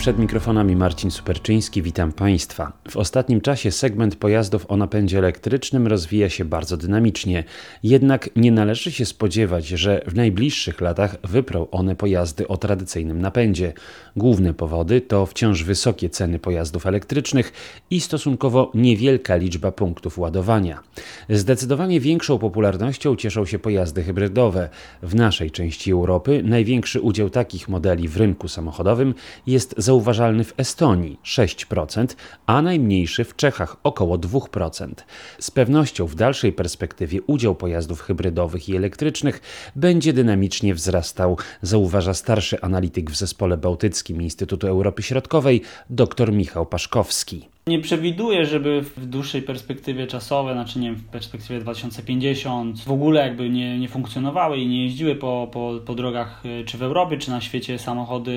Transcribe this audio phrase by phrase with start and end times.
[0.00, 2.72] Przed mikrofonami Marcin Superczyński, witam Państwa.
[2.90, 7.44] W ostatnim czasie segment pojazdów o napędzie elektrycznym rozwija się bardzo dynamicznie,
[7.82, 13.72] jednak nie należy się spodziewać, że w najbliższych latach wyprą one pojazdy o tradycyjnym napędzie.
[14.16, 17.52] Główne powody to wciąż wysokie ceny pojazdów elektrycznych
[17.90, 20.80] i stosunkowo niewielka liczba punktów ładowania.
[21.28, 24.68] Zdecydowanie większą popularnością cieszą się pojazdy hybrydowe.
[25.02, 29.14] W naszej części Europy największy udział takich modeli w rynku samochodowym
[29.46, 32.06] jest zauważalny w Estonii 6%,
[32.46, 34.92] a najmniejszy w Czechach około 2%.
[35.38, 39.40] Z pewnością w dalszej perspektywie udział pojazdów hybrydowych i elektrycznych
[39.76, 47.48] będzie dynamicznie wzrastał, zauważa starszy analityk w zespole bałtyckim Instytutu Europy Środkowej dr Michał Paszkowski.
[47.70, 53.20] Nie przewiduję, żeby w dłuższej perspektywie czasowej, znaczy nie wiem, w perspektywie 2050 w ogóle
[53.20, 57.18] jakby nie, nie funkcjonowały i nie jeździły po, po, po drogach y, czy w Europie,
[57.18, 58.30] czy na świecie samochody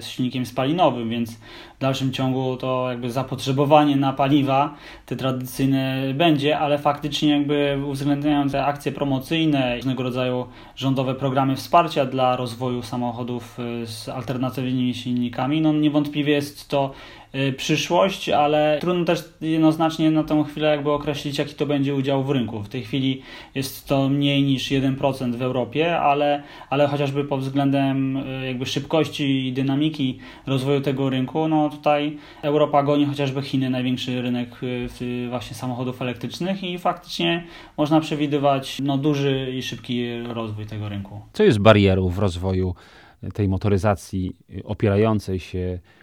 [0.00, 1.36] z silnikiem spalinowym, więc
[1.76, 4.74] w dalszym ciągu to jakby zapotrzebowanie na paliwa
[5.06, 12.36] te tradycyjne będzie, ale faktycznie jakby uwzględniając akcje promocyjne, różnego rodzaju rządowe programy wsparcia dla
[12.36, 16.90] rozwoju samochodów y, z alternatywnymi silnikami, no niewątpliwie jest to
[17.56, 22.30] przyszłość, ale trudno też jednoznacznie na tę chwilę jakby określić, jaki to będzie udział w
[22.30, 22.62] rynku.
[22.62, 23.22] W tej chwili
[23.54, 29.46] jest to mniej niż 1% w Europie, ale, ale chociażby pod względem y, jakby szybkości
[29.48, 35.56] i dynamiki rozwoju tego rynku, no tutaj Europa goni chociażby Chiny, największy rynek y, właśnie
[35.56, 37.44] samochodów elektrycznych i faktycznie
[37.76, 41.20] można przewidywać no, duży i szybki rozwój tego rynku.
[41.32, 42.74] Co jest barierą w rozwoju
[43.34, 46.01] tej motoryzacji opierającej się Y,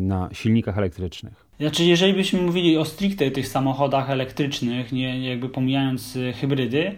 [0.00, 1.49] na silnikach elektrycznych.
[1.60, 6.96] Znaczy, jeżeli byśmy mówili o stricte tych samochodach elektrycznych, nie jakby pomijając y, hybrydy,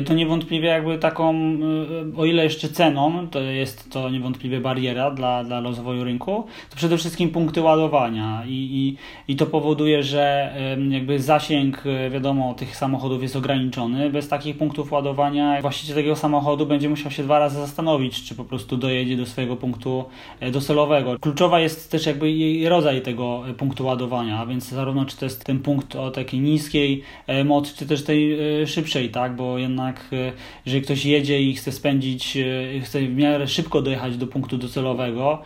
[0.00, 5.10] y, to niewątpliwie jakby taką, y, o ile jeszcze ceną, to jest to niewątpliwie bariera
[5.10, 8.96] dla, dla rozwoju rynku, to przede wszystkim punkty ładowania i, i,
[9.32, 10.54] i to powoduje, że
[10.90, 14.10] jakby zasięg, wiadomo, tych samochodów jest ograniczony.
[14.10, 18.44] Bez takich punktów ładowania właściciel tego samochodu będzie musiał się dwa razy zastanowić, czy po
[18.44, 20.04] prostu dojedzie do swojego punktu
[20.52, 21.18] docelowego.
[21.20, 22.34] Kluczowa jest też jakby
[22.68, 26.40] rodzaj tego punktu ładowania ładowania, a więc zarówno czy to jest ten punkt o takiej
[26.40, 28.32] niskiej e, mocy, czy też tej
[28.62, 30.32] e, szybszej, tak, bo jednak e,
[30.66, 32.38] jeżeli ktoś jedzie i chce spędzić,
[32.82, 35.42] chce w miarę szybko dojechać do punktu docelowego,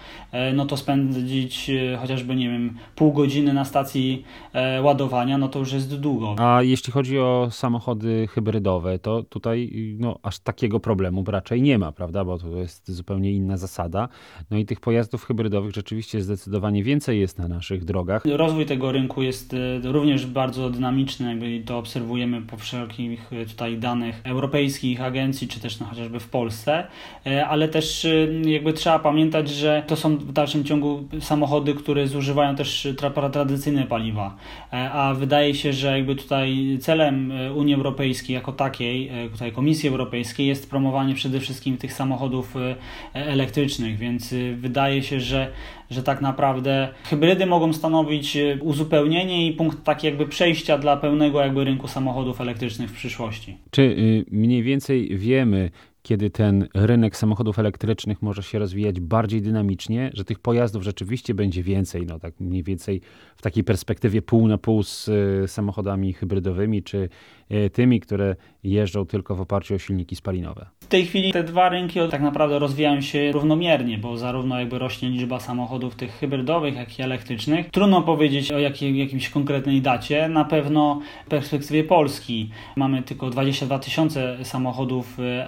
[0.54, 4.24] no to spędzić chociażby, nie wiem, pół godziny na stacji
[4.82, 6.34] ładowania, no to już jest długo.
[6.38, 11.92] A jeśli chodzi o samochody hybrydowe, to tutaj no, aż takiego problemu raczej nie ma,
[11.92, 14.08] prawda, bo to jest zupełnie inna zasada.
[14.50, 19.22] No i tych pojazdów hybrydowych rzeczywiście zdecydowanie więcej jest na naszych drogach rozwój tego rynku
[19.22, 25.48] jest e, również bardzo dynamiczny, jakby to obserwujemy po wszelkich e, tutaj danych europejskich agencji,
[25.48, 26.86] czy też no, chociażby w Polsce,
[27.26, 28.06] e, ale też
[28.44, 32.88] jakby trzeba pamiętać, że to są w dalszym ciągu samochody, które zużywają też
[33.32, 34.36] tradycyjne paliwa,
[34.70, 40.70] a wydaje się, że jakby tutaj celem Unii Europejskiej jako takiej, tutaj Komisji Europejskiej jest
[40.70, 42.54] promowanie przede wszystkim tych samochodów
[43.14, 45.52] elektrycznych, więc wydaje się, że
[45.90, 51.40] że tak naprawdę hybrydy mogą stanowić e, uzupełnienie i punkt taki jakby przejścia dla pełnego
[51.40, 53.56] jakby rynku samochodów elektrycznych w przyszłości.
[53.70, 55.70] Czy y, mniej więcej wiemy,
[56.02, 61.62] kiedy ten rynek samochodów elektrycznych może się rozwijać bardziej dynamicznie, że tych pojazdów rzeczywiście będzie
[61.62, 63.00] więcej, no tak mniej więcej
[63.36, 67.08] w takiej perspektywie pół na pół z y, samochodami hybrydowymi, czy
[67.52, 70.66] y, tymi, które jeżdżą tylko w oparciu o silniki spalinowe.
[70.80, 75.10] W tej chwili te dwa rynki tak naprawdę rozwijają się równomiernie, bo zarówno jakby rośnie
[75.10, 77.70] liczba samochodów tych hybrydowych, jak i elektrycznych.
[77.70, 80.28] Trudno powiedzieć o jakiej, jakimś konkretnej dacie.
[80.28, 85.44] Na pewno w perspektywie Polski mamy tylko 22 tysiące samochodów y,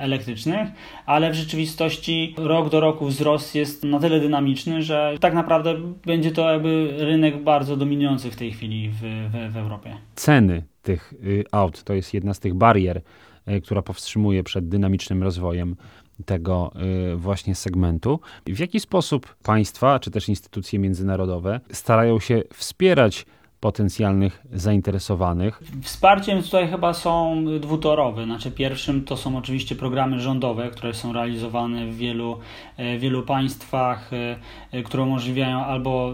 [0.50, 5.74] elektrycznych, ale w rzeczywistości rok do roku wzrost jest na tyle dynamiczny, że tak naprawdę
[6.06, 9.96] będzie to jakby rynek bardzo dominujący w tej chwili w, w, w Europie.
[10.14, 13.00] Ceny tych y, aut to jest jedna z tych barier,
[13.48, 15.76] y, która powstrzymuje przed dynamicznym rozwojem
[16.24, 16.72] tego
[17.12, 18.20] y, właśnie segmentu.
[18.46, 23.26] W jaki sposób państwa, czy też instytucje międzynarodowe starają się wspierać
[23.60, 25.62] potencjalnych zainteresowanych.
[25.82, 28.24] Wsparciem tutaj chyba są dwutorowe.
[28.24, 32.38] Znaczy pierwszym to są oczywiście programy rządowe, które są realizowane w wielu,
[32.76, 34.36] e, wielu państwach, e,
[34.72, 36.12] e, które umożliwiają albo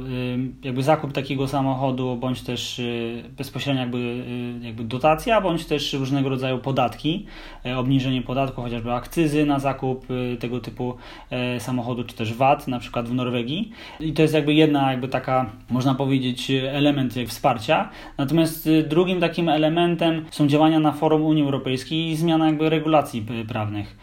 [0.62, 2.80] jakby zakup takiego samochodu, bądź też
[3.36, 4.24] bezpośrednio jakby,
[4.62, 7.26] jakby dotacja, bądź też różnego rodzaju podatki,
[7.76, 10.06] obniżenie podatku, chociażby akcyzy na zakup
[10.40, 10.96] tego typu
[11.58, 13.72] samochodu, czy też VAT, na przykład w Norwegii.
[14.00, 17.88] I to jest jakby jedna jakby taka, można powiedzieć, element w wsparcia.
[18.18, 23.96] Natomiast drugim takim elementem są działania na forum Unii Europejskiej i zmiana jakby regulacji prawnych.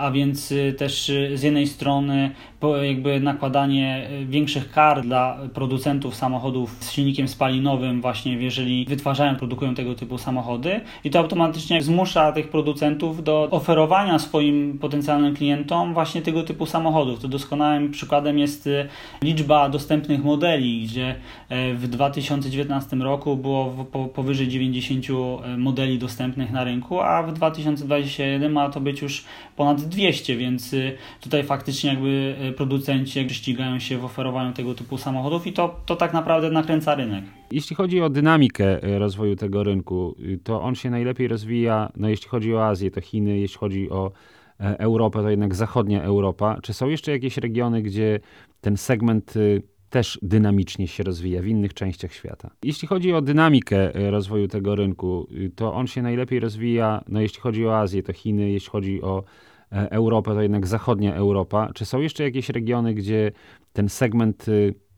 [0.00, 2.30] A więc też z jednej strony
[2.82, 9.94] jakby nakładanie większych kar dla producentów samochodów z silnikiem spalinowym właśnie jeżeli wytwarzają, produkują tego
[9.94, 16.42] typu samochody i to automatycznie zmusza tych producentów do oferowania swoim potencjalnym klientom właśnie tego
[16.42, 17.20] typu samochodów.
[17.20, 18.88] To doskonałym przykładem jest y,
[19.22, 21.14] liczba dostępnych modeli, gdzie
[21.48, 25.04] e, w 2019 roku było powyżej 90
[25.44, 29.24] e, modeli dostępnych na rynku, a w 2021 ma to być już
[29.56, 34.98] ponad 200, więc y, tutaj faktycznie jakby e, producenci ścigają się w oferowaniu tego typu
[34.98, 37.24] samochodów i to, to tak naprawdę nakręca rynek.
[37.50, 42.08] Jeśli chodzi o dynamikę e, rozwoju tego rynku, y, to on się najlepiej rozwija, no
[42.08, 44.12] jeśli chodzi o Azję, to Chiny, jeśli chodzi o
[44.60, 46.58] e, Europę, to jednak zachodnia Europa.
[46.62, 48.20] Czy są jeszcze jakieś regiony, gdzie
[48.60, 52.50] ten segment y, też dynamicznie się rozwija w innych częściach świata.
[52.62, 57.20] Jeśli chodzi o dynamikę e, rozwoju tego rynku, y, to on się najlepiej rozwija, no
[57.20, 59.24] jeśli chodzi o Azję, to Chiny, jeśli chodzi o
[59.70, 61.70] Europę, to jednak zachodnia Europa.
[61.74, 63.32] Czy są jeszcze jakieś regiony, gdzie
[63.72, 64.46] ten segment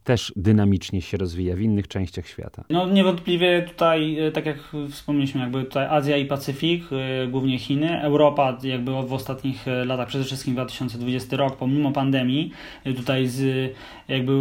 [0.08, 2.64] też dynamicznie się rozwija w innych częściach świata.
[2.70, 4.56] No niewątpliwie tutaj, e, tak jak
[4.90, 10.08] wspomnieliśmy, jakby tutaj Azja i Pacyfik, e, głównie Chiny, Europa jakby w ostatnich e, latach,
[10.08, 12.52] przede wszystkim 2020 rok, pomimo pandemii,
[12.96, 13.72] tutaj z,
[14.08, 14.32] jakby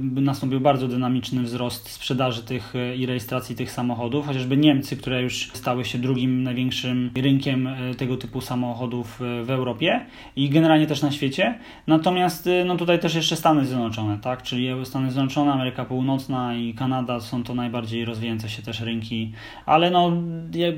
[0.00, 5.84] nastąpił bardzo dynamiczny wzrost sprzedaży tych i rejestracji tych samochodów, chociażby Niemcy, które już stały
[5.84, 7.68] się drugim największym rynkiem
[7.98, 10.06] tego typu samochodów w Europie
[10.36, 11.58] i generalnie też na świecie.
[11.86, 15.15] Natomiast no tutaj też jeszcze Stany Zjednoczone, tak, czyli Stany Zjednoczone,
[15.52, 19.32] Ameryka Północna i Kanada są to najbardziej rozwijające się też rynki,
[19.66, 20.12] ale no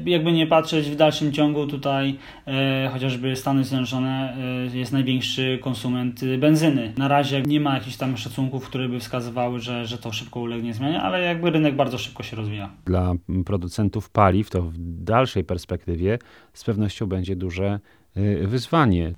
[0.06, 4.36] jakby nie patrzeć w dalszym ciągu tutaj e, chociażby Stany Zjednoczone
[4.72, 6.92] e, jest największy konsument benzyny.
[6.98, 10.74] Na razie nie ma jakichś tam szacunków, które by wskazywały, że, że to szybko ulegnie
[10.74, 12.70] zmianie, ale jakby rynek bardzo szybko się rozwija.
[12.84, 13.12] Dla
[13.46, 16.18] producentów paliw to w dalszej perspektywie
[16.52, 17.80] z pewnością będzie duże
[18.16, 19.14] e, wyzwanie.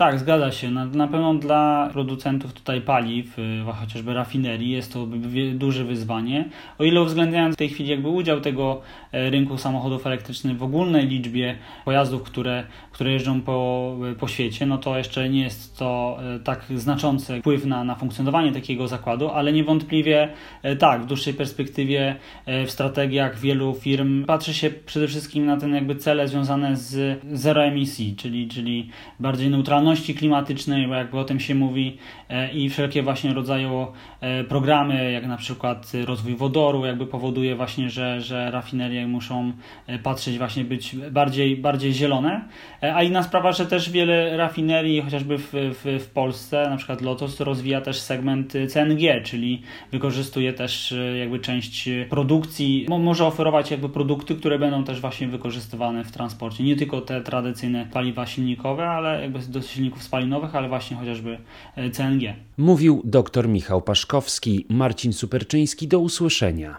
[0.00, 0.70] Tak, zgadza się.
[0.70, 3.42] Na, na pewno dla producentów tutaj paliw, y,
[3.80, 5.06] chociażby rafinerii, jest to
[5.54, 6.48] duże wyzwanie.
[6.78, 8.80] O ile uwzględniając w tej chwili jakby udział tego
[9.12, 14.78] e, rynku samochodów elektrycznych w ogólnej liczbie pojazdów, które, które jeżdżą po, po świecie, no
[14.78, 19.52] to jeszcze nie jest to e, tak znaczący wpływ na, na funkcjonowanie takiego zakładu, ale
[19.52, 20.28] niewątpliwie
[20.62, 25.74] e, tak, w dłuższej perspektywie w strategiach wielu firm patrzy się przede wszystkim na ten
[25.74, 28.88] jakby cele związane z zero emisji, czyli, czyli
[29.20, 31.98] bardziej neutralność neutralności klimatycznej, bo jakby o tym się mówi,
[32.28, 33.86] e, i wszelkie właśnie rodzaju
[34.20, 39.52] e, programy, jak na przykład rozwój wodoru, jakby powoduje właśnie, że, że rafinerie muszą
[39.86, 42.48] e, patrzeć właśnie być bardziej, bardziej zielone.
[42.80, 47.40] A inna sprawa, że też wiele rafinerii, chociażby w, w, w Polsce, na przykład Lotos
[47.40, 49.62] rozwija też segment CNG, czyli
[49.92, 56.12] wykorzystuje też jakby część produkcji, może oferować jakby produkty, które będą też właśnie wykorzystywane w
[56.12, 56.64] transporcie.
[56.64, 61.38] Nie tylko te tradycyjne paliwa silnikowe, ale jakby dosyć silników spalinowych, ale właśnie chociażby
[61.76, 62.34] e, CNG.
[62.56, 65.88] Mówił dr Michał Paszkowski, Marcin Superczyński.
[65.88, 66.76] Do usłyszenia.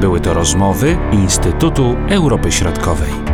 [0.00, 3.25] Były to rozmowy Instytutu Europy Środkowej.